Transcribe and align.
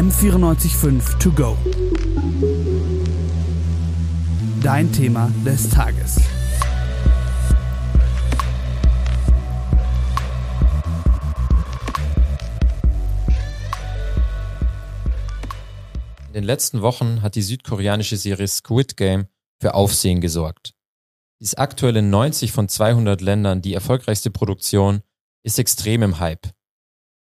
M945 0.00 1.18
To 1.18 1.30
Go. 1.30 1.58
Dein 4.62 4.90
Thema 4.90 5.30
des 5.44 5.68
Tages. 5.68 6.16
In 16.28 16.32
den 16.32 16.44
letzten 16.44 16.80
Wochen 16.80 17.20
hat 17.20 17.34
die 17.34 17.42
südkoreanische 17.42 18.16
Serie 18.16 18.48
Squid 18.48 18.96
Game 18.96 19.26
für 19.60 19.74
Aufsehen 19.74 20.22
gesorgt. 20.22 20.72
Die 21.40 21.44
ist 21.44 21.58
aktuell 21.58 21.98
in 21.98 22.08
90 22.08 22.52
von 22.52 22.70
200 22.70 23.20
Ländern 23.20 23.60
die 23.60 23.74
erfolgreichste 23.74 24.30
Produktion, 24.30 25.02
ist 25.42 25.58
extrem 25.58 26.02
im 26.02 26.18
Hype. 26.18 26.48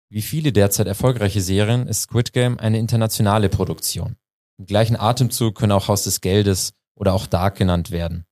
Wie 0.09 0.21
viele 0.21 0.53
derzeit 0.53 0.87
erfolgreiche 0.87 1.41
Serien 1.41 1.87
ist 1.87 2.03
Squid 2.03 2.31
Game 2.31 2.59
eine 2.59 2.79
internationale 2.79 3.49
Produktion. 3.49 4.15
Im 4.57 4.65
gleichen 4.65 4.95
Atemzug 4.95 5.55
können 5.55 5.73
auch 5.73 5.89
Haus 5.89 6.03
des 6.03 6.21
Geldes 6.21 6.73
oder 6.95 7.13
auch 7.13 7.27
Dark 7.27 7.57
genannt 7.57 7.91
werden. 7.91 8.25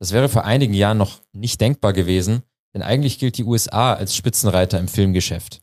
Das 0.00 0.12
wäre 0.12 0.28
vor 0.28 0.44
einigen 0.44 0.74
Jahren 0.74 0.98
noch 0.98 1.20
nicht 1.32 1.60
denkbar 1.60 1.92
gewesen, 1.92 2.42
denn 2.74 2.82
eigentlich 2.82 3.18
gilt 3.18 3.36
die 3.36 3.44
USA 3.44 3.92
als 3.92 4.16
Spitzenreiter 4.16 4.78
im 4.78 4.88
Filmgeschäft. 4.88 5.60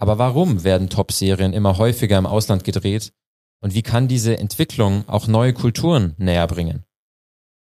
Aber 0.00 0.18
warum 0.18 0.64
werden 0.64 0.88
Top-Serien 0.88 1.52
immer 1.52 1.76
häufiger 1.76 2.18
im 2.18 2.26
Ausland 2.26 2.64
gedreht 2.64 3.12
und 3.60 3.74
wie 3.74 3.82
kann 3.82 4.08
diese 4.08 4.38
Entwicklung 4.38 5.06
auch 5.08 5.26
neue 5.26 5.52
Kulturen 5.52 6.14
näher 6.16 6.46
bringen? 6.46 6.84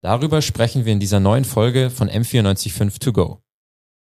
Darüber 0.03 0.43
sprechen 0.43 0.85
wir 0.85 0.93
in 0.93 1.01
dieser 1.01 1.21
neuen 1.21 1.45
Folge 1.45 1.91
von 1.91 2.09
M945 2.09 2.99
To 3.01 3.13
Go. 3.13 3.43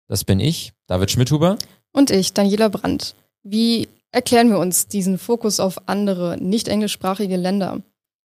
Das 0.09 0.25
bin 0.25 0.41
ich, 0.41 0.73
David 0.89 1.11
Schmidhuber. 1.11 1.59
Und 1.93 2.11
ich, 2.11 2.33
Daniela 2.33 2.69
Brandt. 2.69 3.15
Wie 3.43 3.89
erklären 4.11 4.51
wir 4.51 4.59
uns 4.59 4.89
diesen 4.89 5.19
Fokus 5.19 5.61
auf 5.61 5.89
andere, 5.89 6.37
nicht 6.39 6.69
englischsprachige 6.69 7.37
Länder? 7.37 7.81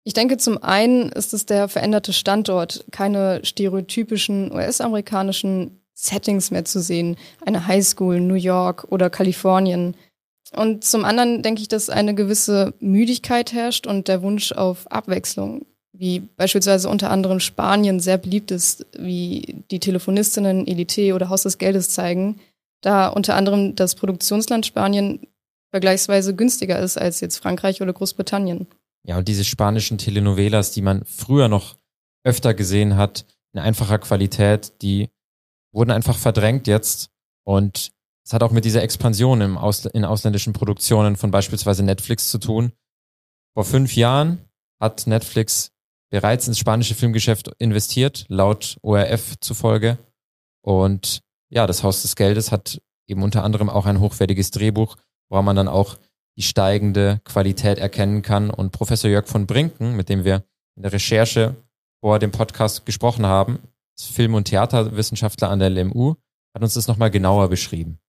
Ich 0.05 0.13
denke, 0.13 0.37
zum 0.37 0.63
einen 0.63 1.09
ist 1.11 1.33
es 1.33 1.47
der 1.47 1.69
veränderte 1.69 2.13
Standort, 2.13 2.85
keine 2.91 3.41
stereotypischen 3.45 4.53
US-amerikanischen 4.53 5.81
Settings 5.95 6.51
mehr 6.51 6.65
zu 6.65 6.81
sehen, 6.81 7.17
eine 7.47 7.67
Highschool, 7.67 8.21
New 8.21 8.35
York 8.35 8.87
oder 8.91 9.09
Kalifornien. 9.09 9.97
Und 10.55 10.85
zum 10.85 11.05
anderen 11.05 11.43
denke 11.43 11.63
ich, 11.63 11.69
dass 11.69 11.89
eine 11.89 12.15
gewisse 12.15 12.75
Müdigkeit 12.81 13.53
herrscht 13.53 13.87
und 13.87 14.09
der 14.09 14.23
Wunsch 14.23 14.53
auf 14.53 14.91
Abwechslung 14.91 15.65
wie 15.97 16.21
beispielsweise 16.21 16.89
unter 16.89 17.11
anderem 17.11 17.41
Spanien 17.41 18.01
sehr 18.01 18.19
beliebt 18.19 18.51
ist, 18.51 18.85
wie 18.99 19.63
die 19.71 19.79
Telefonistinnen 19.79 20.67
Elite 20.67 21.15
oder 21.15 21.29
Haus 21.29 21.45
des 21.45 21.59
Geldes 21.59 21.91
zeigen, 21.91 22.41
da 22.85 23.09
unter 23.09 23.35
anderem 23.35 23.75
das 23.75 23.95
Produktionsland 23.95 24.67
Spanien 24.67 25.27
vergleichsweise 25.71 26.35
günstiger 26.35 26.79
ist 26.79 26.97
als 26.97 27.21
jetzt 27.21 27.39
Frankreich 27.39 27.83
oder 27.83 27.93
Großbritannien. 27.93 28.67
Ja, 29.07 29.19
und 29.19 29.29
diese 29.29 29.45
spanischen 29.45 29.99
Telenovelas, 29.99 30.71
die 30.71 30.83
man 30.83 31.05
früher 31.05 31.49
noch 31.49 31.77
öfter 32.25 32.55
gesehen 32.55 32.97
hat, 32.97 33.27
in 33.53 33.61
einfacher 33.61 33.99
Qualität, 33.99 34.83
die 34.83 35.11
wurden 35.73 35.91
einfach 35.91 36.17
verdrängt 36.17 36.67
jetzt. 36.67 37.11
Und 37.45 37.93
es 38.25 38.33
hat 38.33 38.43
auch 38.43 38.53
mit 38.53 38.65
dieser 38.65 38.83
Expansion 38.83 39.41
im 39.41 39.59
Ausl 39.59 39.91
in 39.93 40.05
ausländischen 40.05 40.53
Produktionen 40.53 41.17
von 41.17 41.31
beispielsweise 41.31 41.83
Netflix 41.83 42.31
zu 42.31 42.39
tun. 42.39 42.73
Vor 43.55 43.65
fünf 43.65 43.95
Jahren 43.95 44.39
hat 44.81 45.07
Netflix 45.07 45.71
bereits 46.11 46.49
ins 46.49 46.59
spanische 46.59 46.95
Filmgeschäft 46.95 47.53
investiert, 47.59 48.25
laut 48.29 48.79
ORF 48.83 49.35
zufolge. 49.41 49.99
Und 50.63 51.21
ja, 51.55 51.67
das 51.67 51.83
Haus 51.85 52.03
des 52.03 52.17
Geldes 52.17 52.51
hat 52.51 52.83
eben 53.07 53.23
unter 53.23 53.45
anderem 53.45 53.71
auch 53.71 53.87
ein 53.87 54.01
hochwertiges 54.01 54.51
Drehbuch, 54.51 54.97
woran 55.29 55.45
man 55.45 55.57
dann 55.57 55.69
auch 55.69 55.99
die 56.37 56.43
steigende 56.43 57.21
Qualität 57.25 57.79
erkennen 57.79 58.23
kann. 58.23 58.51
Und 58.51 58.73
Professor 58.73 59.09
Jörg 59.09 59.29
von 59.29 59.47
Brinken, 59.47 59.95
mit 59.95 60.09
dem 60.09 60.25
wir 60.25 60.45
in 60.77 60.83
der 60.83 60.93
Recherche 60.93 61.55
vor 62.01 62.19
dem 62.19 62.33
Podcast 62.33 62.85
gesprochen 62.85 63.25
haben, 63.25 63.61
Film- 63.97 64.35
und 64.35 64.47
Theaterwissenschaftler 64.47 65.49
an 65.49 65.61
der 65.61 65.71
LMU, 65.71 66.17
hat 66.55 66.63
uns 66.63 66.75
das 66.75 66.89
nochmal 66.89 67.13
genauer 67.13 67.49
beschrieben. 67.49 68.01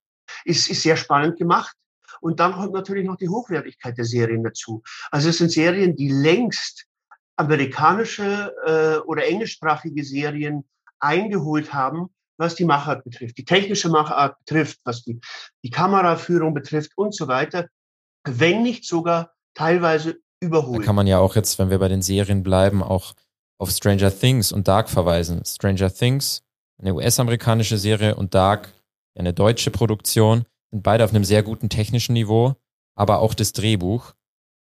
Ist, 0.43 0.67
ist 0.67 0.81
sehr 0.81 0.97
spannend 0.97 1.37
gemacht. 1.37 1.75
Und 2.21 2.39
dann 2.39 2.53
kommt 2.53 2.73
natürlich 2.73 3.05
noch 3.05 3.17
die 3.17 3.29
Hochwertigkeit 3.29 3.95
der 3.95 4.05
Serien 4.05 4.43
dazu. 4.43 4.81
Also 5.11 5.29
es 5.29 5.37
sind 5.37 5.51
Serien, 5.51 5.95
die 5.95 6.09
längst 6.09 6.87
amerikanische 7.35 8.55
äh, 8.65 9.07
oder 9.07 9.27
englischsprachige 9.27 10.03
Serien 10.03 10.63
eingeholt 10.99 11.73
haben, 11.73 12.09
was 12.37 12.55
die 12.55 12.65
Machart 12.65 13.03
betrifft, 13.03 13.37
die 13.37 13.45
technische 13.45 13.89
Machart 13.89 14.37
betrifft, 14.39 14.79
was 14.83 15.03
die, 15.03 15.19
die 15.63 15.69
Kameraführung 15.69 16.53
betrifft 16.53 16.91
und 16.95 17.15
so 17.15 17.27
weiter, 17.27 17.67
wenn 18.25 18.63
nicht 18.63 18.85
sogar 18.85 19.33
teilweise 19.53 20.17
überholt. 20.41 20.81
Da 20.81 20.85
kann 20.85 20.95
man 20.95 21.07
ja 21.07 21.19
auch 21.19 21.35
jetzt, 21.35 21.59
wenn 21.59 21.69
wir 21.69 21.79
bei 21.79 21.87
den 21.87 22.01
Serien 22.01 22.43
bleiben, 22.43 22.83
auch 22.83 23.13
auf 23.57 23.69
Stranger 23.69 24.11
Things 24.17 24.51
und 24.51 24.67
Dark 24.67 24.89
verweisen. 24.89 25.43
Stranger 25.45 25.93
Things, 25.93 26.43
eine 26.77 26.93
US-amerikanische 26.93 27.77
Serie 27.77 28.15
und 28.15 28.33
Dark, 28.33 28.73
eine 29.17 29.33
deutsche 29.33 29.71
Produktion, 29.71 30.45
sind 30.71 30.83
beide 30.83 31.05
auf 31.05 31.11
einem 31.11 31.23
sehr 31.23 31.43
guten 31.43 31.69
technischen 31.69 32.13
Niveau, 32.13 32.55
aber 32.95 33.19
auch 33.19 33.33
das 33.33 33.53
Drehbuch 33.53 34.13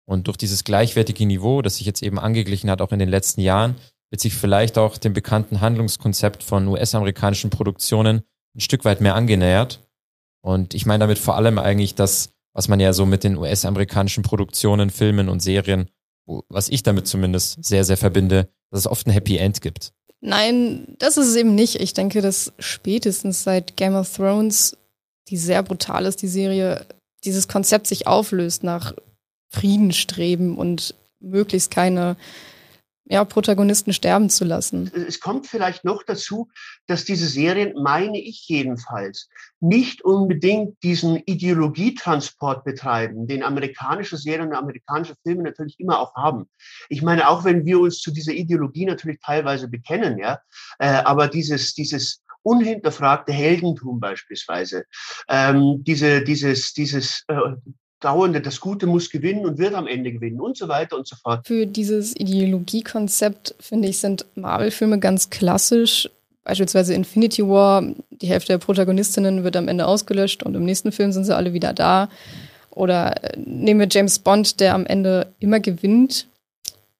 und 0.07 0.27
durch 0.27 0.37
dieses 0.37 0.63
gleichwertige 0.63 1.25
Niveau, 1.25 1.61
das 1.61 1.77
sich 1.77 1.87
jetzt 1.87 2.03
eben 2.03 2.19
angeglichen 2.19 2.69
hat, 2.69 2.81
auch 2.81 2.91
in 2.91 2.99
den 2.99 3.09
letzten 3.09 3.41
Jahren, 3.41 3.75
wird 4.11 4.21
sich 4.21 4.33
vielleicht 4.33 4.77
auch 4.77 4.97
dem 4.97 5.13
bekannten 5.13 5.61
Handlungskonzept 5.61 6.43
von 6.43 6.67
US-amerikanischen 6.67 7.49
Produktionen 7.49 8.23
ein 8.55 8.61
Stück 8.61 8.85
weit 8.85 9.01
mehr 9.01 9.15
angenähert. 9.15 9.81
Und 10.41 10.73
ich 10.73 10.85
meine 10.85 10.99
damit 10.99 11.17
vor 11.17 11.35
allem 11.35 11.59
eigentlich 11.59 11.95
das, 11.95 12.29
was 12.53 12.67
man 12.67 12.79
ja 12.79 12.93
so 12.93 13.05
mit 13.05 13.23
den 13.23 13.37
US-amerikanischen 13.37 14.23
Produktionen, 14.23 14.89
Filmen 14.89 15.27
und 15.27 15.41
Serien, 15.41 15.89
was 16.49 16.69
ich 16.69 16.83
damit 16.83 17.07
zumindest 17.07 17.63
sehr, 17.63 17.83
sehr 17.83 17.97
verbinde, 17.97 18.49
dass 18.71 18.81
es 18.81 18.87
oft 18.87 19.07
ein 19.07 19.11
Happy 19.11 19.37
End 19.37 19.61
gibt. 19.61 19.91
Nein, 20.21 20.95
das 20.97 21.17
ist 21.17 21.27
es 21.27 21.35
eben 21.35 21.53
nicht. 21.53 21.75
Ich 21.81 21.93
denke, 21.93 22.21
dass 22.21 22.53
spätestens 22.57 23.43
seit 23.43 23.75
Game 23.77 23.95
of 23.95 24.15
Thrones, 24.15 24.77
die 25.27 25.37
sehr 25.37 25.61
brutal 25.61 26.05
ist, 26.05 26.21
die 26.21 26.27
Serie, 26.27 26.85
dieses 27.23 27.47
Konzept 27.47 27.87
sich 27.87 28.07
auflöst 28.07 28.63
nach 28.63 28.93
Frieden 29.49 29.91
streben 29.91 30.57
und 30.57 30.95
möglichst 31.19 31.71
keine 31.71 32.15
ja, 33.07 33.23
Protagonisten 33.23 33.93
sterben 33.93 34.29
zu 34.29 34.45
lassen. 34.45 34.91
Es 35.07 35.19
kommt 35.19 35.45
vielleicht 35.47 35.85
noch 35.85 36.03
dazu, 36.03 36.49
dass 36.87 37.05
diese 37.05 37.27
Serien, 37.27 37.73
meine 37.81 38.19
ich 38.19 38.47
jedenfalls, 38.47 39.29
nicht 39.59 40.03
unbedingt 40.03 40.81
diesen 40.81 41.17
Ideologietransport 41.25 42.63
betreiben, 42.63 43.27
den 43.27 43.43
amerikanische 43.43 44.17
Serien 44.17 44.49
und 44.49 44.55
amerikanische 44.55 45.15
Filme 45.23 45.43
natürlich 45.43 45.79
immer 45.79 45.99
auch 45.99 46.15
haben. 46.15 46.49
Ich 46.89 47.03
meine, 47.03 47.29
auch 47.29 47.45
wenn 47.45 47.65
wir 47.65 47.79
uns 47.79 47.99
zu 47.99 48.11
dieser 48.11 48.33
Ideologie 48.33 48.85
natürlich 48.85 49.19
teilweise 49.23 49.67
bekennen, 49.67 50.17
ja, 50.17 50.39
äh, 50.79 50.87
aber 50.87 51.27
dieses, 51.27 51.75
dieses 51.75 52.23
unhinterfragte 52.41 53.33
Heldentum 53.33 53.99
beispielsweise, 53.99 54.85
ähm, 55.27 55.83
diese, 55.83 56.23
dieses, 56.23 56.73
dieses 56.73 57.23
äh, 57.27 57.35
dauernde, 58.05 58.39
das 58.39 58.59
Gute 58.59 58.85
muss 58.85 59.09
gewinnen 59.09 59.45
und 59.45 59.57
wird 59.57 59.73
am 59.73 59.87
Ende 59.87 60.11
gewinnen 60.11 60.39
und 60.39 60.55
so 60.55 60.67
weiter 60.67 60.95
und 60.95 61.07
so 61.07 61.15
fort. 61.15 61.45
Für 61.47 61.65
dieses 61.65 62.15
Ideologiekonzept, 62.15 63.55
finde 63.59 63.87
ich, 63.87 63.97
sind 63.97 64.25
Marvel-Filme 64.35 64.99
ganz 64.99 65.31
klassisch. 65.31 66.09
Beispielsweise 66.43 66.93
Infinity 66.93 67.47
War, 67.47 67.83
die 68.11 68.27
Hälfte 68.27 68.53
der 68.53 68.59
Protagonistinnen 68.59 69.43
wird 69.43 69.57
am 69.57 69.67
Ende 69.67 69.87
ausgelöscht 69.87 70.43
und 70.43 70.53
im 70.55 70.63
nächsten 70.63 70.91
Film 70.91 71.11
sind 71.11 71.23
sie 71.23 71.35
alle 71.35 71.53
wieder 71.53 71.73
da. 71.73 72.09
Oder 72.69 73.23
äh, 73.23 73.37
nehmen 73.37 73.79
wir 73.79 73.87
James 73.89 74.19
Bond, 74.19 74.59
der 74.59 74.75
am 74.75 74.85
Ende 74.85 75.33
immer 75.39 75.59
gewinnt 75.59 76.27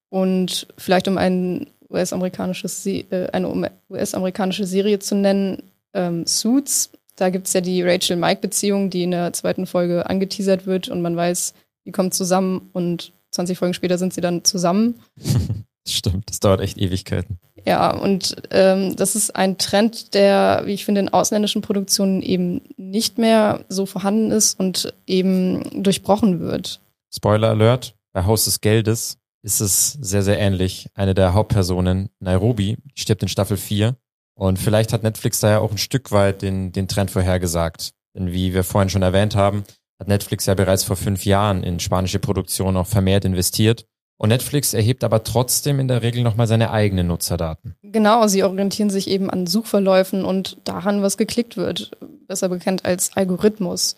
und 0.10 0.66
vielleicht 0.78 1.08
um 1.08 1.20
ein 1.20 1.68
US-amerikanisches, 1.92 2.86
äh, 2.88 3.28
eine 3.32 3.72
US-amerikanische 3.90 4.66
Serie 4.66 4.98
zu 4.98 5.14
nennen, 5.14 5.62
ähm, 5.94 6.26
Suits, 6.26 6.90
da 7.16 7.30
gibt's 7.30 7.54
ja 7.54 7.62
die 7.62 7.82
Rachel-Mike-Beziehung, 7.82 8.90
die 8.90 9.04
in 9.04 9.12
der 9.12 9.34
zweiten 9.34 9.66
Folge 9.66 10.10
angeteasert 10.10 10.66
wird 10.66 10.90
und 10.90 11.02
man 11.02 11.16
weiß, 11.16 11.54
die 11.86 11.92
kommen 11.92 12.12
zusammen 12.12 12.70
und 12.74 13.14
20 13.32 13.58
Folgen 13.58 13.74
später 13.74 13.98
sind 13.98 14.14
sie 14.14 14.22
dann 14.22 14.44
zusammen. 14.44 14.96
Stimmt, 15.88 16.30
das 16.30 16.40
dauert 16.40 16.62
echt 16.62 16.78
Ewigkeiten. 16.78 17.38
Ja, 17.64 17.96
und 17.96 18.36
ähm, 18.52 18.96
das 18.96 19.16
ist 19.16 19.36
ein 19.36 19.58
Trend, 19.58 20.14
der, 20.14 20.64
wie 20.66 20.74
ich 20.74 20.86
finde, 20.86 21.02
in 21.02 21.10
ausländischen 21.10 21.62
Produktionen 21.62 22.22
eben 22.22 22.62
nicht 22.78 23.18
mehr 23.18 23.66
so 23.70 23.86
vorhanden 23.86 24.32
ist 24.32 24.60
und 24.60 24.94
eben 25.06 25.84
durchbrochen 25.84 26.40
wird. 26.40 26.80
Spoiler 27.14 27.50
Alert, 27.50 27.96
bei 28.14 28.26
Haus 28.26 28.46
des 28.46 28.62
Geldes 28.62 29.18
ist 29.44 29.62
es 29.62 29.94
sehr, 30.02 30.24
sehr 30.24 30.40
ähnlich. 30.40 30.90
Eine 30.96 31.14
der 31.14 31.34
Hauptpersonen, 31.34 32.10
Nairobi, 32.20 32.78
stirbt 32.96 33.22
in 33.22 33.30
Staffel 33.30 33.58
4 33.58 33.96
und 34.38 34.60
vielleicht 34.60 34.94
hat 34.94 35.04
Netflix 35.04 35.40
da 35.40 35.50
ja 35.50 35.60
auch 35.60 35.72
ein 35.72 35.78
Stück 35.78 36.12
weit 36.12 36.42
den, 36.42 36.72
den 36.72 36.88
Trend 36.88 37.12
vorhergesagt. 37.12 37.92
Denn 38.16 38.32
wie 38.32 38.54
wir 38.54 38.64
vorhin 38.64 38.90
schon 38.90 39.02
erwähnt 39.02 39.36
haben, 39.36 39.64
hat 40.00 40.08
Netflix 40.08 40.46
ja 40.46 40.54
bereits 40.54 40.84
vor 40.84 40.96
fünf 40.96 41.26
Jahren 41.26 41.64
in 41.64 41.80
spanische 41.80 42.20
Produktion 42.20 42.78
auch 42.78 42.88
vermehrt 42.88 43.26
investiert. 43.26 43.86
Und 44.18 44.30
Netflix 44.30 44.74
erhebt 44.74 45.04
aber 45.04 45.24
trotzdem 45.24 45.80
in 45.80 45.90
der 45.90 46.02
Regel 46.02 46.24
nochmal 46.24 46.48
seine 46.48 46.72
eigenen 46.72 47.08
Nutzerdaten. 47.08 47.76
Genau, 47.82 48.28
sie 48.28 48.44
orientieren 48.44 48.90
sich 48.90 49.10
eben 49.10 49.30
an 49.30 49.46
Suchverläufen 49.46 50.24
und 50.24 50.58
daran, 50.64 51.02
was 51.02 51.18
geklickt 51.18 51.58
wird. 51.58 51.92
Besser 52.28 52.48
bekannt 52.48 52.86
als 52.86 53.16
Algorithmus. 53.16 53.96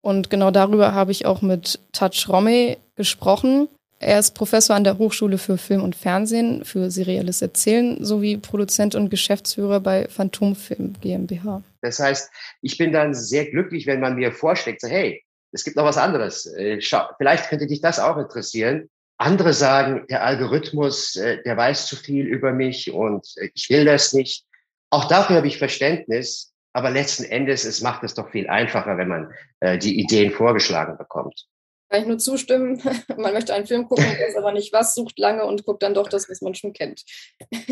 Und 0.00 0.30
genau 0.30 0.50
darüber 0.50 0.94
habe 0.94 1.12
ich 1.12 1.26
auch 1.26 1.42
mit 1.42 1.80
Touch 1.92 2.28
Romme 2.28 2.78
gesprochen. 2.94 3.68
Er 4.00 4.20
ist 4.20 4.34
Professor 4.34 4.76
an 4.76 4.84
der 4.84 4.98
Hochschule 4.98 5.38
für 5.38 5.58
Film 5.58 5.82
und 5.82 5.96
Fernsehen, 5.96 6.64
für 6.64 6.90
serielles 6.90 7.42
Erzählen 7.42 8.04
sowie 8.04 8.36
Produzent 8.36 8.94
und 8.94 9.10
Geschäftsführer 9.10 9.80
bei 9.80 10.06
Phantomfilm 10.08 10.94
GmbH. 11.00 11.62
Das 11.82 11.98
heißt, 11.98 12.30
ich 12.62 12.78
bin 12.78 12.92
dann 12.92 13.12
sehr 13.12 13.46
glücklich, 13.46 13.86
wenn 13.86 14.00
man 14.00 14.14
mir 14.14 14.30
vorschlägt, 14.30 14.82
so, 14.82 14.88
hey, 14.88 15.24
es 15.50 15.64
gibt 15.64 15.76
noch 15.76 15.84
was 15.84 15.96
anderes. 15.96 16.46
Äh, 16.46 16.80
schau, 16.80 17.08
vielleicht 17.16 17.48
könnte 17.48 17.66
dich 17.66 17.80
das 17.80 17.98
auch 17.98 18.18
interessieren. 18.18 18.88
Andere 19.16 19.52
sagen, 19.52 20.06
der 20.08 20.24
Algorithmus, 20.24 21.16
äh, 21.16 21.42
der 21.42 21.56
weiß 21.56 21.86
zu 21.86 21.96
viel 21.96 22.26
über 22.26 22.52
mich 22.52 22.92
und 22.92 23.26
äh, 23.36 23.48
ich 23.54 23.68
will 23.68 23.84
das 23.84 24.12
nicht. 24.12 24.44
Auch 24.90 25.06
dafür 25.06 25.36
habe 25.36 25.48
ich 25.48 25.58
Verständnis. 25.58 26.52
Aber 26.74 26.90
letzten 26.90 27.24
Endes, 27.24 27.64
es 27.64 27.80
macht 27.80 28.04
es 28.04 28.14
doch 28.14 28.30
viel 28.30 28.46
einfacher, 28.48 28.96
wenn 28.98 29.08
man 29.08 29.32
die 29.80 29.98
Ideen 29.98 30.30
vorgeschlagen 30.30 30.96
bekommt. 30.96 31.46
Kann 31.88 32.02
ich 32.02 32.06
nur 32.06 32.18
zustimmen. 32.18 32.82
Man 33.16 33.32
möchte 33.32 33.54
einen 33.54 33.66
Film 33.66 33.88
gucken, 33.88 34.04
weiß 34.04 34.36
aber 34.36 34.52
nicht 34.52 34.72
was, 34.72 34.94
sucht 34.94 35.18
lange 35.18 35.44
und 35.44 35.64
guckt 35.64 35.82
dann 35.82 35.94
doch 35.94 36.08
das, 36.08 36.28
was 36.28 36.42
man 36.42 36.54
schon 36.54 36.72
kennt. 36.72 37.04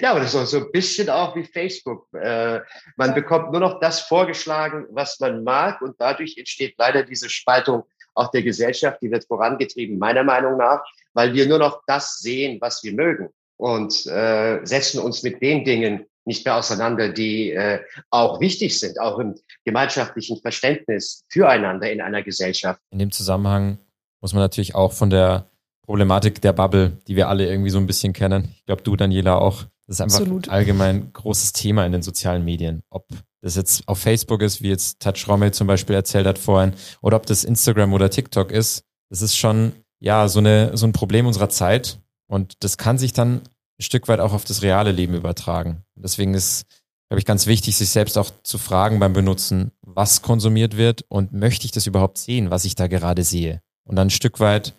ja, 0.00 0.10
aber 0.10 0.20
das 0.20 0.34
ist 0.34 0.50
so 0.50 0.58
ein 0.58 0.72
bisschen 0.72 1.10
auch 1.10 1.36
wie 1.36 1.44
Facebook. 1.44 2.06
Äh, 2.14 2.60
man 2.96 3.14
bekommt 3.14 3.52
nur 3.52 3.60
noch 3.60 3.80
das 3.80 4.00
vorgeschlagen, 4.00 4.86
was 4.90 5.20
man 5.20 5.44
mag 5.44 5.82
und 5.82 5.96
dadurch 5.98 6.38
entsteht 6.38 6.74
leider 6.78 7.02
diese 7.02 7.28
Spaltung 7.28 7.84
auch 8.14 8.30
der 8.30 8.42
Gesellschaft, 8.42 9.00
die 9.02 9.10
wird 9.10 9.26
vorangetrieben, 9.26 9.98
meiner 9.98 10.24
Meinung 10.24 10.56
nach, 10.56 10.82
weil 11.14 11.32
wir 11.34 11.46
nur 11.46 11.58
noch 11.58 11.82
das 11.86 12.18
sehen, 12.18 12.58
was 12.60 12.82
wir 12.82 12.92
mögen 12.92 13.30
und 13.56 14.06
äh, 14.06 14.64
setzen 14.64 15.00
uns 15.00 15.22
mit 15.22 15.42
den 15.42 15.64
Dingen 15.64 16.06
nicht 16.24 16.44
mehr 16.44 16.56
auseinander, 16.56 17.08
die 17.08 17.52
äh, 17.52 17.80
auch 18.10 18.40
wichtig 18.40 18.78
sind, 18.78 19.00
auch 19.00 19.18
im 19.18 19.34
gemeinschaftlichen 19.64 20.40
Verständnis 20.40 21.24
füreinander 21.28 21.90
in 21.90 22.00
einer 22.00 22.22
Gesellschaft. 22.22 22.80
In 22.90 22.98
dem 22.98 23.10
Zusammenhang 23.10 23.78
muss 24.20 24.32
man 24.32 24.42
natürlich 24.42 24.74
auch 24.74 24.92
von 24.92 25.10
der 25.10 25.50
Problematik 25.82 26.40
der 26.40 26.52
Bubble, 26.52 26.98
die 27.08 27.16
wir 27.16 27.28
alle 27.28 27.48
irgendwie 27.48 27.70
so 27.70 27.78
ein 27.78 27.86
bisschen 27.86 28.12
kennen. 28.12 28.54
Ich 28.54 28.64
glaube, 28.64 28.82
du, 28.82 28.96
Daniela, 28.96 29.36
auch. 29.36 29.64
Das 29.86 29.96
ist 29.96 30.00
einfach 30.02 30.20
Absolut. 30.20 30.48
allgemein 30.48 31.12
großes 31.12 31.52
Thema 31.52 31.84
in 31.84 31.90
den 31.90 32.02
sozialen 32.02 32.44
Medien. 32.44 32.82
Ob 32.90 33.08
das 33.42 33.56
jetzt 33.56 33.88
auf 33.88 33.98
Facebook 33.98 34.40
ist, 34.42 34.62
wie 34.62 34.68
jetzt 34.68 35.00
Touch 35.00 35.26
Rommel 35.26 35.52
zum 35.52 35.66
Beispiel 35.66 35.96
erzählt 35.96 36.26
hat 36.26 36.38
vorhin, 36.38 36.74
oder 37.00 37.16
ob 37.16 37.26
das 37.26 37.42
Instagram 37.42 37.92
oder 37.92 38.08
TikTok 38.08 38.52
ist. 38.52 38.84
Das 39.08 39.20
ist 39.20 39.36
schon, 39.36 39.72
ja, 39.98 40.28
so 40.28 40.38
eine, 40.38 40.76
so 40.76 40.86
ein 40.86 40.92
Problem 40.92 41.26
unserer 41.26 41.48
Zeit. 41.48 41.98
Und 42.28 42.54
das 42.60 42.78
kann 42.78 42.98
sich 42.98 43.12
dann 43.12 43.40
ein 43.80 43.82
Stück 43.82 44.06
weit 44.06 44.20
auch 44.20 44.32
auf 44.32 44.44
das 44.44 44.62
reale 44.62 44.92
Leben 44.92 45.14
übertragen. 45.14 45.82
Deswegen 46.02 46.34
ist, 46.34 46.64
glaube 47.08 47.20
ich, 47.20 47.26
ganz 47.26 47.46
wichtig, 47.46 47.76
sich 47.76 47.90
selbst 47.90 48.18
auch 48.18 48.30
zu 48.42 48.58
fragen 48.58 49.00
beim 49.00 49.12
Benutzen, 49.12 49.72
was 49.82 50.22
konsumiert 50.22 50.76
wird 50.76 51.04
und 51.08 51.32
möchte 51.32 51.66
ich 51.66 51.72
das 51.72 51.86
überhaupt 51.86 52.18
sehen, 52.18 52.50
was 52.50 52.64
ich 52.64 52.74
da 52.74 52.86
gerade 52.86 53.24
sehe. 53.24 53.60
Und 53.84 53.96
dann 53.96 54.08
ein 54.08 54.10
Stück 54.10 54.40
weit 54.40 54.74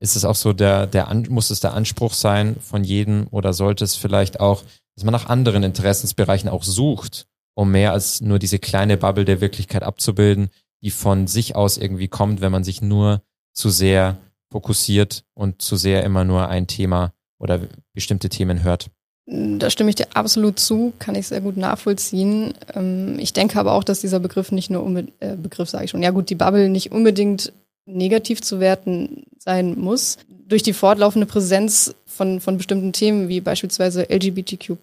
ist 0.00 0.16
es 0.16 0.24
auch 0.24 0.34
so, 0.34 0.52
der, 0.52 0.86
der 0.86 1.12
muss 1.28 1.50
es 1.50 1.60
der 1.60 1.74
Anspruch 1.74 2.12
sein 2.12 2.56
von 2.60 2.84
jedem 2.84 3.28
oder 3.30 3.52
sollte 3.52 3.84
es 3.84 3.96
vielleicht 3.96 4.40
auch, 4.40 4.62
dass 4.94 5.04
man 5.04 5.12
nach 5.12 5.26
anderen 5.26 5.62
Interessensbereichen 5.62 6.48
auch 6.48 6.64
sucht, 6.64 7.26
um 7.54 7.70
mehr 7.70 7.92
als 7.92 8.20
nur 8.20 8.38
diese 8.38 8.58
kleine 8.58 8.96
Bubble 8.96 9.24
der 9.24 9.40
Wirklichkeit 9.40 9.82
abzubilden, 9.82 10.50
die 10.82 10.90
von 10.90 11.26
sich 11.26 11.56
aus 11.56 11.78
irgendwie 11.78 12.08
kommt, 12.08 12.40
wenn 12.40 12.52
man 12.52 12.64
sich 12.64 12.82
nur 12.82 13.22
zu 13.54 13.70
sehr 13.70 14.18
fokussiert 14.50 15.24
und 15.34 15.62
zu 15.62 15.76
sehr 15.76 16.04
immer 16.04 16.24
nur 16.24 16.48
ein 16.48 16.66
Thema 16.66 17.12
oder 17.38 17.60
bestimmte 17.94 18.28
Themen 18.28 18.62
hört. 18.62 18.90
Da 19.28 19.70
stimme 19.70 19.90
ich 19.90 19.96
dir 19.96 20.06
absolut 20.14 20.60
zu, 20.60 20.92
kann 21.00 21.16
ich 21.16 21.26
sehr 21.26 21.40
gut 21.40 21.56
nachvollziehen. 21.56 22.54
Ähm, 22.74 23.18
ich 23.18 23.32
denke 23.32 23.58
aber 23.58 23.72
auch, 23.72 23.82
dass 23.82 24.00
dieser 24.00 24.20
Begriff 24.20 24.52
nicht 24.52 24.70
nur 24.70 25.04
äh, 25.18 25.36
Begriff 25.36 25.68
sage 25.68 25.84
ich 25.84 25.90
schon, 25.90 26.02
ja 26.02 26.10
gut, 26.10 26.30
die 26.30 26.36
Bubble 26.36 26.68
nicht 26.68 26.92
unbedingt 26.92 27.52
negativ 27.86 28.40
zu 28.40 28.60
werten 28.60 29.24
sein 29.38 29.78
muss. 29.78 30.18
Durch 30.28 30.62
die 30.62 30.72
fortlaufende 30.72 31.26
Präsenz 31.26 31.94
von, 32.04 32.40
von 32.40 32.56
bestimmten 32.56 32.92
Themen 32.92 33.28
wie 33.28 33.40
beispielsweise 33.40 34.06
LGBTQ+, 34.08 34.76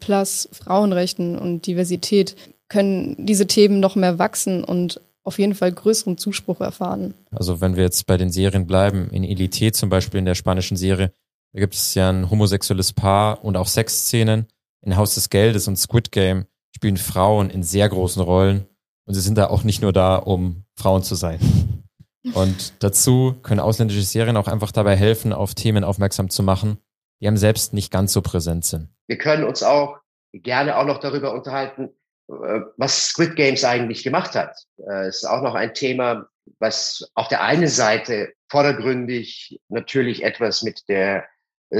Frauenrechten 0.51 1.37
und 1.37 1.65
Diversität 1.65 2.35
können 2.67 3.15
diese 3.19 3.47
Themen 3.47 3.79
noch 3.79 3.95
mehr 3.95 4.19
wachsen 4.19 4.63
und 4.63 4.99
auf 5.23 5.39
jeden 5.39 5.55
Fall 5.55 5.71
größeren 5.71 6.17
Zuspruch 6.17 6.59
erfahren. 6.59 7.13
Also 7.31 7.61
wenn 7.61 7.77
wir 7.77 7.83
jetzt 7.83 8.05
bei 8.07 8.17
den 8.17 8.29
Serien 8.29 8.67
bleiben, 8.67 9.09
in 9.11 9.23
Elite 9.23 9.71
zum 9.71 9.89
Beispiel 9.89 10.19
in 10.19 10.25
der 10.25 10.35
spanischen 10.35 10.75
Serie, 10.75 11.11
da 11.53 11.59
gibt 11.59 11.75
es 11.75 11.93
ja 11.93 12.09
ein 12.09 12.29
homosexuelles 12.29 12.93
Paar 12.93 13.43
und 13.45 13.57
auch 13.57 13.67
Sexszenen. 13.67 14.47
In 14.81 14.97
Haus 14.97 15.15
des 15.15 15.29
Geldes 15.29 15.67
und 15.67 15.77
Squid 15.77 16.11
Game 16.11 16.45
spielen 16.75 16.97
Frauen 16.97 17.49
in 17.49 17.63
sehr 17.63 17.87
großen 17.87 18.21
Rollen. 18.21 18.67
Und 19.05 19.13
sie 19.13 19.21
sind 19.21 19.37
da 19.37 19.47
auch 19.47 19.63
nicht 19.63 19.81
nur 19.81 19.93
da, 19.93 20.15
um 20.15 20.65
Frauen 20.75 21.03
zu 21.03 21.15
sein. 21.15 21.39
Und 22.33 22.81
dazu 22.81 23.35
können 23.43 23.59
ausländische 23.59 24.01
Serien 24.01 24.37
auch 24.37 24.47
einfach 24.47 24.71
dabei 24.71 24.95
helfen, 24.95 25.33
auf 25.33 25.55
Themen 25.55 25.83
aufmerksam 25.83 26.29
zu 26.29 26.41
machen, 26.41 26.77
die 27.19 27.27
einem 27.27 27.35
selbst 27.35 27.73
nicht 27.73 27.91
ganz 27.91 28.13
so 28.13 28.21
präsent 28.21 28.63
sind. 28.63 28.87
Wir 29.07 29.17
können 29.17 29.43
uns 29.43 29.61
auch 29.61 29.97
gerne 30.31 30.77
auch 30.77 30.85
noch 30.85 30.99
darüber 30.99 31.33
unterhalten, 31.33 31.89
äh, 32.29 32.61
was 32.77 33.07
Squid 33.07 33.35
Games 33.35 33.65
eigentlich 33.65 34.03
gemacht 34.03 34.35
hat. 34.35 34.55
Äh, 34.77 35.07
es 35.07 35.17
ist 35.17 35.25
auch 35.25 35.41
noch 35.41 35.53
ein 35.53 35.73
Thema, 35.73 36.27
was 36.59 37.11
auf 37.13 37.27
der 37.27 37.43
einen 37.43 37.67
Seite 37.67 38.31
vordergründig 38.49 39.59
natürlich 39.67 40.23
etwas 40.23 40.63
mit 40.63 40.87
der 40.87 41.25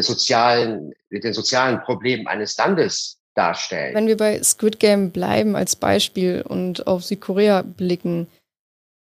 sozialen, 0.02 0.94
mit 1.10 1.24
den 1.24 1.34
sozialen 1.34 1.82
Problemen 1.82 2.28
eines 2.28 2.58
Landes 2.58 3.20
darstellen. 3.36 3.96
Wenn 3.96 4.08
wir 4.08 4.18
bei 4.18 4.42
Squid 4.42 4.80
Game 4.80 5.12
bleiben 5.12 5.56
als 5.56 5.76
Beispiel 5.76 6.44
und 6.48 6.88
auf 6.88 7.04
Südkorea 7.04 7.62
blicken, 7.62 8.28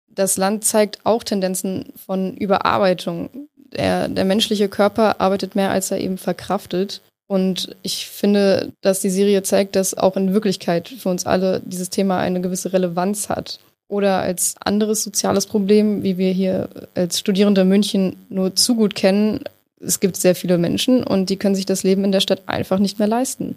das 0.08 0.36
Land 0.36 0.64
zeigt 0.64 1.00
auch 1.04 1.22
Tendenzen 1.22 1.92
von 1.94 2.36
Überarbeitung. 2.36 3.48
Der, 3.54 4.08
der 4.08 4.24
menschliche 4.24 4.68
Körper 4.68 5.20
arbeitet 5.20 5.54
mehr, 5.54 5.70
als 5.70 5.90
er 5.90 5.98
eben 5.98 6.18
verkraftet. 6.18 7.02
Und 7.28 7.76
ich 7.82 8.06
finde, 8.08 8.72
dass 8.80 9.00
die 9.00 9.10
Serie 9.10 9.42
zeigt, 9.42 9.76
dass 9.76 9.94
auch 9.94 10.16
in 10.16 10.32
Wirklichkeit 10.32 10.88
für 10.88 11.08
uns 11.08 11.26
alle 11.26 11.60
dieses 11.64 11.90
Thema 11.90 12.18
eine 12.18 12.40
gewisse 12.40 12.72
Relevanz 12.72 13.28
hat. 13.28 13.58
Oder 13.88 14.20
als 14.20 14.54
anderes 14.60 15.02
soziales 15.02 15.46
Problem, 15.46 16.02
wie 16.02 16.18
wir 16.18 16.32
hier 16.32 16.68
als 16.94 17.18
Studierende 17.18 17.64
München 17.64 18.16
nur 18.28 18.54
zu 18.56 18.74
gut 18.74 18.94
kennen, 18.94 19.40
es 19.80 20.00
gibt 20.00 20.16
sehr 20.16 20.34
viele 20.34 20.58
Menschen 20.58 21.02
und 21.02 21.30
die 21.30 21.36
können 21.36 21.54
sich 21.54 21.66
das 21.66 21.82
Leben 21.82 22.04
in 22.04 22.12
der 22.12 22.20
Stadt 22.20 22.42
einfach 22.46 22.78
nicht 22.78 22.98
mehr 22.98 23.08
leisten. 23.08 23.56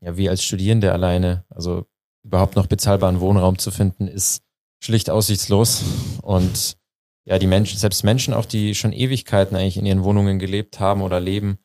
Ja, 0.00 0.16
wie 0.16 0.28
als 0.28 0.44
Studierende 0.44 0.92
alleine, 0.92 1.44
also 1.48 1.86
überhaupt 2.24 2.56
noch 2.56 2.66
bezahlbaren 2.66 3.20
Wohnraum 3.20 3.58
zu 3.58 3.70
finden, 3.70 4.08
ist 4.08 4.42
schlicht 4.82 5.10
aussichtslos. 5.10 5.82
Und 6.22 6.76
ja, 7.24 7.38
die 7.38 7.46
Menschen, 7.46 7.78
selbst 7.78 8.04
Menschen 8.04 8.34
auch, 8.34 8.44
die 8.44 8.74
schon 8.74 8.92
Ewigkeiten 8.92 9.56
eigentlich 9.56 9.78
in 9.78 9.86
ihren 9.86 10.04
Wohnungen 10.04 10.38
gelebt 10.38 10.78
haben 10.80 11.02
oder 11.02 11.20
leben, 11.20 11.58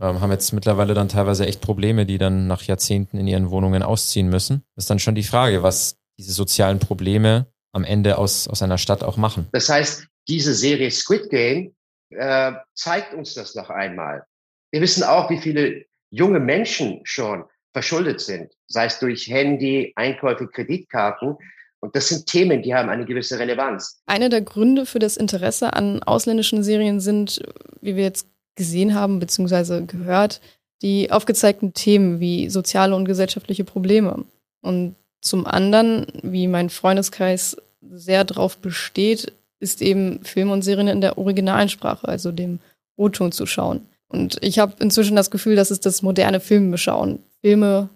ähm, 0.00 0.20
haben 0.20 0.30
jetzt 0.30 0.52
mittlerweile 0.52 0.94
dann 0.94 1.08
teilweise 1.08 1.46
echt 1.46 1.60
Probleme, 1.60 2.06
die 2.06 2.18
dann 2.18 2.46
nach 2.46 2.62
Jahrzehnten 2.62 3.18
in 3.18 3.26
ihren 3.26 3.50
Wohnungen 3.50 3.82
ausziehen 3.82 4.28
müssen. 4.28 4.64
Das 4.74 4.84
ist 4.84 4.90
dann 4.90 4.98
schon 4.98 5.14
die 5.14 5.22
Frage, 5.22 5.62
was 5.62 5.96
diese 6.18 6.32
sozialen 6.32 6.78
Probleme 6.78 7.46
am 7.72 7.84
Ende 7.84 8.18
aus, 8.18 8.48
aus 8.48 8.62
einer 8.62 8.78
Stadt 8.78 9.02
auch 9.02 9.16
machen. 9.16 9.48
Das 9.52 9.68
heißt, 9.68 10.06
diese 10.28 10.54
Serie 10.54 10.90
Squid 10.90 11.28
Game 11.30 11.74
äh, 12.16 12.52
zeigt 12.74 13.14
uns 13.14 13.34
das 13.34 13.54
noch 13.54 13.70
einmal. 13.70 14.24
Wir 14.70 14.80
wissen 14.80 15.02
auch, 15.02 15.30
wie 15.30 15.38
viele 15.38 15.84
junge 16.10 16.40
Menschen 16.40 17.00
schon 17.04 17.44
verschuldet 17.72 18.20
sind, 18.20 18.52
sei 18.66 18.86
es 18.86 18.98
durch 18.98 19.26
Handy, 19.28 19.92
Einkäufe, 19.96 20.46
Kreditkarten. 20.46 21.36
Und 21.80 21.94
das 21.94 22.08
sind 22.08 22.26
Themen, 22.26 22.62
die 22.62 22.74
haben 22.74 22.88
eine 22.88 23.04
gewisse 23.04 23.38
Relevanz. 23.38 24.00
Einer 24.06 24.30
der 24.30 24.40
Gründe 24.40 24.86
für 24.86 25.00
das 25.00 25.16
Interesse 25.16 25.74
an 25.74 26.02
ausländischen 26.02 26.62
Serien 26.62 27.00
sind, 27.00 27.42
wie 27.82 27.96
wir 27.96 28.04
jetzt 28.04 28.26
gesehen 28.54 28.94
haben 28.94 29.18
bzw. 29.18 29.84
gehört, 29.84 30.40
die 30.82 31.10
aufgezeigten 31.10 31.74
Themen 31.74 32.20
wie 32.20 32.48
soziale 32.48 32.94
und 32.94 33.04
gesellschaftliche 33.04 33.64
Probleme. 33.64 34.24
Und 34.62 34.96
zum 35.20 35.46
anderen, 35.46 36.06
wie 36.22 36.46
mein 36.46 36.70
Freundeskreis 36.70 37.56
sehr 37.82 38.24
darauf 38.24 38.58
besteht, 38.58 39.32
ist 39.60 39.82
eben 39.82 40.22
Film 40.24 40.50
und 40.50 40.62
Serien 40.62 40.88
in 40.88 41.00
der 41.00 41.18
originalen 41.18 41.68
Sprache, 41.68 42.08
also 42.08 42.32
dem 42.32 42.60
O-Ton 42.96 43.32
zu 43.32 43.46
schauen. 43.46 43.86
Und 44.08 44.38
ich 44.42 44.58
habe 44.58 44.74
inzwischen 44.80 45.16
das 45.16 45.30
Gefühl, 45.30 45.56
dass 45.56 45.70
es 45.70 45.80
das 45.80 46.02
moderne 46.02 46.40
Filmbeschauen, 46.40 47.22
Filme 47.40 47.88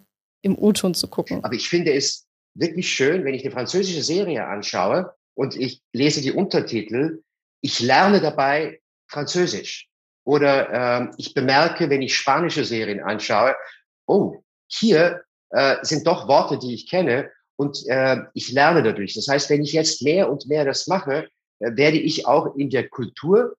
im 0.42 0.58
O-Ton 0.58 0.94
zu 0.94 1.08
gucken. 1.08 1.44
Aber 1.44 1.54
ich 1.54 1.68
finde 1.68 1.92
es 1.92 2.26
wirklich 2.54 2.90
schön, 2.90 3.24
wenn 3.24 3.34
ich 3.34 3.44
eine 3.44 3.52
französische 3.52 4.02
Serie 4.02 4.46
anschaue 4.46 5.12
und 5.34 5.56
ich 5.56 5.82
lese 5.92 6.20
die 6.20 6.32
Untertitel, 6.32 7.22
ich 7.60 7.80
lerne 7.80 8.20
dabei 8.20 8.80
Französisch. 9.08 9.88
Oder 10.24 10.70
ähm, 10.72 11.14
ich 11.16 11.32
bemerke, 11.32 11.88
wenn 11.88 12.02
ich 12.02 12.14
spanische 12.14 12.64
Serien 12.64 13.00
anschaue, 13.00 13.54
oh, 14.06 14.42
hier 14.66 15.22
äh, 15.50 15.76
sind 15.82 16.06
doch 16.06 16.28
Worte, 16.28 16.58
die 16.58 16.74
ich 16.74 16.88
kenne 16.88 17.30
und 17.56 17.86
äh, 17.86 18.18
ich 18.34 18.52
lerne 18.52 18.82
dadurch. 18.82 19.14
Das 19.14 19.28
heißt, 19.28 19.48
wenn 19.50 19.62
ich 19.62 19.72
jetzt 19.72 20.02
mehr 20.02 20.30
und 20.30 20.46
mehr 20.46 20.64
das 20.64 20.86
mache, 20.86 21.24
äh, 21.24 21.28
werde 21.60 21.98
ich 21.98 22.26
auch 22.26 22.54
in 22.56 22.70
der 22.70 22.88
Kultur 22.88 23.54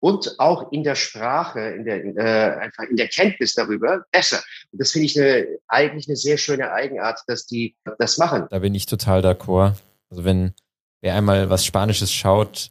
und 0.00 0.38
auch 0.38 0.70
in 0.72 0.84
der 0.84 0.94
Sprache, 0.94 1.60
in 1.60 1.84
der, 1.84 2.04
äh, 2.04 2.60
einfach 2.60 2.84
in 2.84 2.96
der 2.96 3.08
Kenntnis 3.08 3.54
darüber 3.54 4.04
besser. 4.12 4.42
Und 4.70 4.80
das 4.80 4.92
finde 4.92 5.06
ich 5.06 5.20
eine, 5.20 5.58
eigentlich 5.66 6.08
eine 6.08 6.16
sehr 6.16 6.38
schöne 6.38 6.70
Eigenart, 6.72 7.20
dass 7.26 7.46
die 7.46 7.76
das 7.98 8.18
machen. 8.18 8.46
Da 8.50 8.60
bin 8.60 8.74
ich 8.74 8.86
total 8.86 9.24
d'accord. 9.24 9.74
Also 10.10 10.24
wenn 10.24 10.52
wer 11.00 11.14
einmal 11.14 11.50
was 11.50 11.64
Spanisches 11.64 12.12
schaut, 12.12 12.70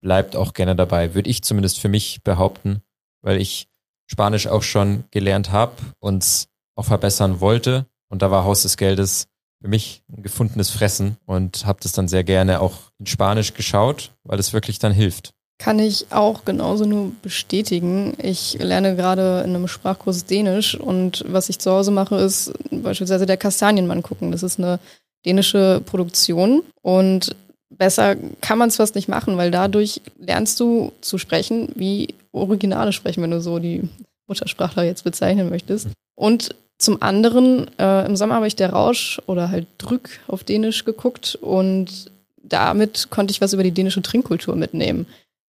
bleibt 0.00 0.36
auch 0.36 0.52
gerne 0.52 0.76
dabei, 0.76 1.14
würde 1.14 1.30
ich 1.30 1.42
zumindest 1.42 1.80
für 1.80 1.88
mich 1.88 2.22
behaupten, 2.22 2.82
weil 3.22 3.40
ich 3.40 3.68
Spanisch 4.06 4.46
auch 4.46 4.62
schon 4.62 5.04
gelernt 5.10 5.50
habe 5.52 5.74
und 5.98 6.46
auch 6.76 6.84
verbessern 6.84 7.40
wollte. 7.40 7.86
Und 8.08 8.22
da 8.22 8.30
war 8.30 8.44
Haus 8.44 8.62
des 8.62 8.76
Geldes 8.76 9.28
für 9.60 9.68
mich 9.68 10.02
ein 10.16 10.22
gefundenes 10.22 10.70
Fressen 10.70 11.16
und 11.26 11.66
habe 11.66 11.80
das 11.82 11.92
dann 11.92 12.08
sehr 12.08 12.24
gerne 12.24 12.60
auch 12.60 12.92
in 12.98 13.06
Spanisch 13.06 13.54
geschaut, 13.54 14.12
weil 14.24 14.38
es 14.38 14.52
wirklich 14.52 14.78
dann 14.78 14.92
hilft. 14.92 15.30
Kann 15.60 15.80
ich 15.80 16.06
auch 16.10 16.44
genauso 16.44 16.84
nur 16.84 17.10
bestätigen. 17.20 18.14
Ich 18.22 18.58
lerne 18.60 18.94
gerade 18.94 19.42
in 19.44 19.56
einem 19.56 19.66
Sprachkurs 19.66 20.24
Dänisch 20.24 20.76
und 20.76 21.24
was 21.26 21.48
ich 21.48 21.58
zu 21.58 21.72
Hause 21.72 21.90
mache, 21.90 22.16
ist 22.16 22.52
beispielsweise 22.70 23.26
der 23.26 23.36
Kastanienmann 23.36 24.04
gucken. 24.04 24.30
Das 24.30 24.44
ist 24.44 24.60
eine 24.60 24.78
dänische 25.26 25.82
Produktion 25.84 26.62
und 26.80 27.34
besser 27.70 28.16
kann 28.40 28.58
man 28.58 28.68
es 28.68 28.76
fast 28.76 28.94
nicht 28.94 29.08
machen, 29.08 29.36
weil 29.36 29.50
dadurch 29.50 30.00
lernst 30.18 30.60
du 30.60 30.92
zu 31.00 31.18
sprechen, 31.18 31.70
wie 31.74 32.14
Originale 32.30 32.92
sprechen, 32.92 33.22
wenn 33.22 33.32
du 33.32 33.40
so 33.40 33.58
die 33.58 33.82
Muttersprachler 34.28 34.84
jetzt 34.84 35.02
bezeichnen 35.04 35.48
möchtest. 35.50 35.88
Und 36.14 36.54
zum 36.78 37.02
anderen, 37.02 37.66
äh, 37.78 38.06
im 38.06 38.16
Sommer 38.16 38.36
habe 38.36 38.46
ich 38.46 38.56
der 38.56 38.70
Rausch 38.70 39.20
oder 39.26 39.50
halt 39.50 39.66
Drück 39.78 40.20
auf 40.28 40.44
Dänisch 40.44 40.84
geguckt 40.84 41.36
und 41.40 42.10
damit 42.42 43.10
konnte 43.10 43.32
ich 43.32 43.40
was 43.40 43.52
über 43.52 43.62
die 43.62 43.72
dänische 43.72 44.00
Trinkkultur 44.00 44.56
mitnehmen. 44.56 45.06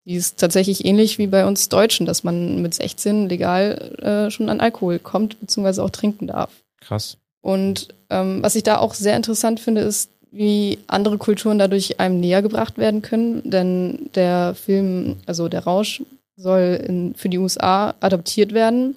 Die 0.06 0.16
ist 0.16 0.40
tatsächlich 0.40 0.86
ähnlich 0.86 1.18
wie 1.18 1.28
bei 1.28 1.46
uns 1.46 1.70
Deutschen, 1.70 2.06
dass 2.06 2.24
man 2.24 2.62
mit 2.62 2.74
16 2.74 3.30
legal 3.30 3.96
äh, 4.02 4.32
schon 4.32 4.50
an 4.50 4.62
Alkohol 4.62 4.98
kommt, 4.98 5.40
beziehungsweise 5.40 5.84
auch 5.84 5.90
trinken 5.90 6.28
darf. 6.28 6.52
Krass. 6.82 7.18
Und 7.42 7.90
ähm, 8.10 8.42
was 8.42 8.56
ich 8.56 8.64
da 8.64 8.78
auch 8.78 8.94
sehr 8.94 9.16
interessant 9.16 9.60
finde, 9.60 9.82
ist, 9.82 10.10
wie 10.32 10.80
andere 10.88 11.18
Kulturen 11.18 11.60
dadurch 11.60 12.00
einem 12.00 12.20
näher 12.20 12.42
gebracht 12.42 12.78
werden 12.78 13.02
können. 13.02 13.42
Denn 13.50 14.10
der 14.16 14.56
Film, 14.56 15.18
also 15.26 15.50
der 15.50 15.64
Rausch, 15.64 16.02
soll 16.36 16.80
in, 16.88 17.16
für 17.16 17.30
die 17.30 17.38
USA 17.38 17.94
adaptiert 18.00 18.54
werden. 18.54 18.96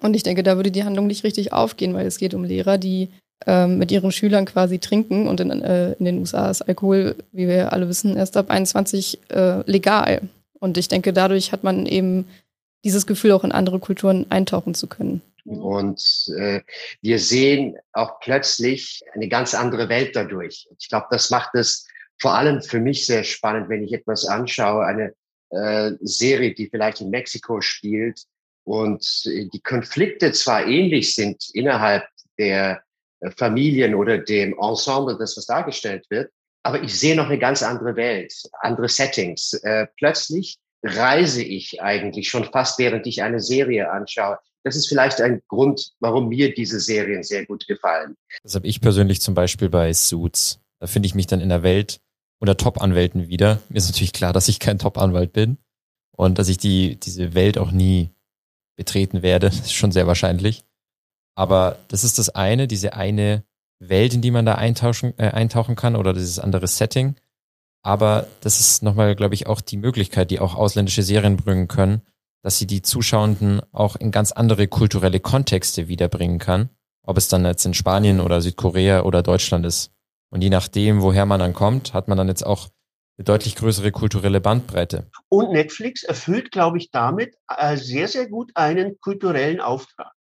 Und 0.00 0.14
ich 0.14 0.22
denke, 0.22 0.42
da 0.42 0.56
würde 0.56 0.70
die 0.70 0.84
Handlung 0.84 1.06
nicht 1.06 1.24
richtig 1.24 1.52
aufgehen, 1.52 1.94
weil 1.94 2.06
es 2.06 2.18
geht 2.18 2.34
um 2.34 2.44
Lehrer, 2.44 2.78
die 2.78 3.10
ähm, 3.46 3.78
mit 3.78 3.90
ihren 3.90 4.12
Schülern 4.12 4.46
quasi 4.46 4.78
trinken. 4.78 5.28
Und 5.28 5.40
in, 5.40 5.50
äh, 5.50 5.92
in 5.92 6.04
den 6.04 6.18
USA 6.18 6.50
ist 6.50 6.62
Alkohol, 6.62 7.16
wie 7.32 7.48
wir 7.48 7.72
alle 7.72 7.88
wissen, 7.88 8.16
erst 8.16 8.36
ab 8.36 8.50
21 8.50 9.18
äh, 9.30 9.70
legal. 9.70 10.22
Und 10.58 10.78
ich 10.78 10.88
denke, 10.88 11.12
dadurch 11.12 11.52
hat 11.52 11.64
man 11.64 11.86
eben 11.86 12.26
dieses 12.84 13.06
Gefühl, 13.06 13.32
auch 13.32 13.44
in 13.44 13.52
andere 13.52 13.78
Kulturen 13.78 14.26
eintauchen 14.30 14.74
zu 14.74 14.86
können. 14.86 15.22
Und 15.44 16.26
äh, 16.38 16.60
wir 17.00 17.18
sehen 17.18 17.76
auch 17.92 18.20
plötzlich 18.20 19.02
eine 19.12 19.28
ganz 19.28 19.54
andere 19.54 19.88
Welt 19.88 20.14
dadurch. 20.14 20.68
Ich 20.78 20.88
glaube, 20.88 21.06
das 21.10 21.30
macht 21.30 21.54
es 21.54 21.86
vor 22.20 22.34
allem 22.34 22.62
für 22.62 22.78
mich 22.78 23.06
sehr 23.06 23.24
spannend, 23.24 23.68
wenn 23.68 23.82
ich 23.82 23.92
etwas 23.92 24.24
anschaue, 24.26 24.86
eine 24.86 25.12
äh, 25.50 25.92
Serie, 26.00 26.54
die 26.54 26.68
vielleicht 26.68 27.00
in 27.00 27.10
Mexiko 27.10 27.60
spielt 27.60 28.24
und 28.64 29.24
die 29.24 29.60
Konflikte 29.62 30.32
zwar 30.32 30.66
ähnlich 30.66 31.14
sind 31.14 31.50
innerhalb 31.52 32.04
der 32.38 32.82
äh, 33.20 33.30
Familien 33.30 33.94
oder 33.94 34.18
dem 34.18 34.56
Ensemble, 34.58 35.16
das 35.18 35.36
was 35.36 35.46
dargestellt 35.46 36.06
wird, 36.10 36.30
aber 36.62 36.82
ich 36.82 36.98
sehe 36.98 37.16
noch 37.16 37.26
eine 37.26 37.38
ganz 37.38 37.62
andere 37.62 37.96
Welt, 37.96 38.32
andere 38.60 38.88
Settings. 38.88 39.52
Äh, 39.54 39.86
plötzlich 39.96 40.58
reise 40.82 41.42
ich 41.42 41.82
eigentlich 41.82 42.28
schon 42.28 42.44
fast, 42.44 42.78
während 42.78 43.06
ich 43.06 43.22
eine 43.22 43.40
Serie 43.40 43.90
anschaue. 43.90 44.38
Das 44.64 44.76
ist 44.76 44.88
vielleicht 44.88 45.20
ein 45.20 45.42
Grund, 45.48 45.92
warum 45.98 46.28
mir 46.28 46.54
diese 46.54 46.78
Serien 46.80 47.22
sehr 47.22 47.46
gut 47.46 47.66
gefallen. 47.66 48.16
Das 48.42 48.54
habe 48.54 48.66
ich 48.66 48.80
persönlich 48.80 49.20
zum 49.20 49.34
Beispiel 49.34 49.68
bei 49.68 49.92
Suits. 49.92 50.60
Da 50.78 50.86
finde 50.86 51.06
ich 51.06 51.14
mich 51.14 51.26
dann 51.26 51.40
in 51.40 51.48
der 51.48 51.62
Welt 51.62 52.00
unter 52.38 52.56
Top-Anwälten 52.56 53.28
wieder. 53.28 53.60
Mir 53.68 53.78
ist 53.78 53.88
natürlich 53.88 54.12
klar, 54.12 54.32
dass 54.32 54.48
ich 54.48 54.60
kein 54.60 54.78
Top-Anwalt 54.78 55.32
bin 55.32 55.58
und 56.12 56.38
dass 56.38 56.48
ich 56.48 56.58
die, 56.58 56.98
diese 56.98 57.34
Welt 57.34 57.58
auch 57.58 57.72
nie 57.72 58.10
betreten 58.76 59.22
werde. 59.22 59.50
Das 59.50 59.60
ist 59.60 59.74
schon 59.74 59.92
sehr 59.92 60.06
wahrscheinlich. 60.06 60.64
Aber 61.34 61.78
das 61.88 62.04
ist 62.04 62.18
das 62.18 62.28
eine, 62.30 62.66
diese 62.68 62.94
eine 62.94 63.44
Welt, 63.78 64.14
in 64.14 64.22
die 64.22 64.30
man 64.30 64.46
da 64.46 64.54
eintauschen, 64.54 65.14
äh, 65.18 65.30
eintauchen 65.30 65.76
kann 65.76 65.96
oder 65.96 66.12
dieses 66.12 66.38
andere 66.38 66.66
Setting. 66.66 67.16
Aber 67.82 68.26
das 68.40 68.60
ist 68.60 68.82
nochmal, 68.82 69.16
glaube 69.16 69.34
ich, 69.34 69.46
auch 69.46 69.60
die 69.60 69.76
Möglichkeit, 69.76 70.30
die 70.30 70.40
auch 70.40 70.54
ausländische 70.54 71.02
Serien 71.02 71.36
bringen 71.36 71.68
können, 71.68 72.02
dass 72.42 72.58
sie 72.58 72.66
die 72.66 72.82
Zuschauenden 72.82 73.60
auch 73.72 73.96
in 73.96 74.10
ganz 74.10 74.30
andere 74.32 74.68
kulturelle 74.68 75.20
Kontexte 75.20 75.88
wiederbringen 75.88 76.38
kann. 76.38 76.70
Ob 77.04 77.18
es 77.18 77.26
dann 77.26 77.44
jetzt 77.44 77.66
in 77.66 77.74
Spanien 77.74 78.20
oder 78.20 78.40
Südkorea 78.40 79.02
oder 79.02 79.22
Deutschland 79.24 79.66
ist. 79.66 79.90
Und 80.30 80.42
je 80.42 80.50
nachdem, 80.50 81.02
woher 81.02 81.26
man 81.26 81.40
dann 81.40 81.52
kommt, 81.52 81.92
hat 81.92 82.06
man 82.06 82.16
dann 82.16 82.28
jetzt 82.28 82.46
auch 82.46 82.68
eine 83.22 83.38
deutlich 83.38 83.54
größere 83.54 83.92
kulturelle 83.92 84.40
Bandbreite. 84.40 85.06
Und 85.28 85.52
Netflix 85.52 86.02
erfüllt, 86.02 86.50
glaube 86.50 86.78
ich, 86.78 86.90
damit 86.90 87.36
äh, 87.48 87.76
sehr, 87.76 88.08
sehr 88.08 88.28
gut 88.28 88.50
einen 88.54 88.98
kulturellen 89.00 89.60
Auftrag. 89.60 90.12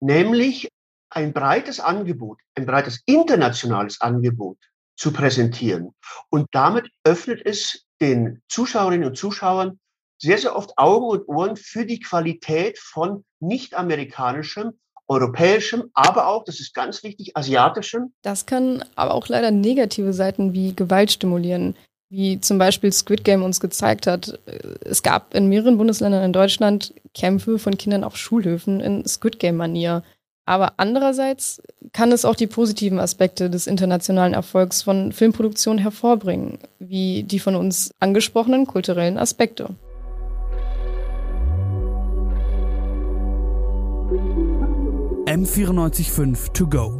Nämlich 0.00 0.68
ein 1.10 1.32
breites 1.32 1.78
Angebot, 1.78 2.40
ein 2.56 2.66
breites 2.66 3.02
internationales 3.06 4.00
Angebot 4.00 4.58
zu 4.96 5.12
präsentieren. 5.12 5.94
Und 6.28 6.48
damit 6.50 6.88
öffnet 7.04 7.40
es 7.44 7.84
den 8.00 8.42
Zuschauerinnen 8.48 9.08
und 9.08 9.16
Zuschauern 9.16 9.78
sehr, 10.18 10.38
sehr 10.38 10.56
oft 10.56 10.76
Augen 10.76 11.06
und 11.06 11.28
Ohren 11.28 11.56
für 11.56 11.86
die 11.86 12.00
Qualität 12.00 12.78
von 12.78 13.24
nicht-amerikanischem, 13.38 14.72
europäischem, 15.06 15.90
aber 15.94 16.26
auch, 16.26 16.44
das 16.44 16.60
ist 16.60 16.74
ganz 16.74 17.02
wichtig, 17.02 17.36
asiatischem. 17.36 18.12
Das 18.22 18.46
kann 18.46 18.84
aber 18.96 19.14
auch 19.14 19.28
leider 19.28 19.50
negative 19.50 20.12
Seiten 20.12 20.52
wie 20.52 20.74
Gewalt 20.74 21.10
stimulieren, 21.10 21.74
wie 22.10 22.40
zum 22.40 22.58
Beispiel 22.58 22.92
Squid 22.92 23.24
Game 23.24 23.42
uns 23.42 23.60
gezeigt 23.60 24.06
hat. 24.06 24.38
Es 24.84 25.02
gab 25.02 25.32
in 25.34 25.48
mehreren 25.48 25.78
Bundesländern 25.78 26.24
in 26.24 26.32
Deutschland 26.32 26.92
Kämpfe 27.14 27.58
von 27.58 27.78
Kindern 27.78 28.04
auf 28.04 28.16
Schulhöfen 28.16 28.80
in 28.80 29.06
Squid 29.06 29.38
Game-Manier. 29.38 30.02
Aber 30.44 30.74
andererseits 30.78 31.62
kann 31.92 32.10
es 32.10 32.24
auch 32.24 32.34
die 32.34 32.48
positiven 32.48 32.98
Aspekte 32.98 33.48
des 33.48 33.68
internationalen 33.68 34.34
Erfolgs 34.34 34.82
von 34.82 35.12
Filmproduktionen 35.12 35.78
hervorbringen, 35.78 36.58
wie 36.80 37.22
die 37.22 37.38
von 37.38 37.54
uns 37.54 37.92
angesprochenen 38.00 38.66
kulturellen 38.66 39.16
Aspekte. 39.16 39.76
M945 45.26 46.52
to 46.52 46.66
go. 46.66 46.99